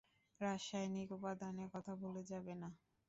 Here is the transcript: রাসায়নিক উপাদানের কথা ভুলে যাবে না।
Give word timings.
রাসায়নিক 0.41 1.09
উপাদানের 1.17 1.69
কথা 1.73 1.93
ভুলে 1.95 2.21
যাবে 2.31 2.53
না। 2.61 2.69